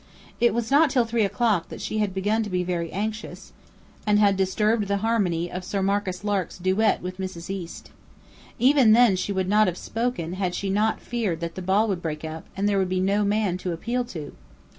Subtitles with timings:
[0.39, 3.53] It was not till three o'clock that she had begun to be very anxious,
[4.07, 7.51] and had disturbed the harmony of Sir Marcus Lark's duet with Mrs.
[7.51, 7.91] East.
[8.57, 12.01] Even then she would not have spoken had she not feared that the ball would
[12.01, 14.33] break up, and there would be no man to appeal to!